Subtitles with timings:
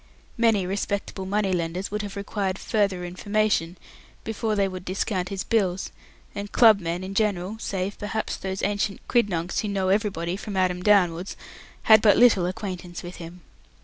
[0.35, 3.77] Many respectable money lenders would have required "further information"
[4.23, 5.91] before they would discount his bills;
[6.33, 11.37] and "clubmen" in general save, perhaps, those ancient quidnuncs who know everybody, from Adam downwards
[11.83, 13.41] had but little acquaintance with him.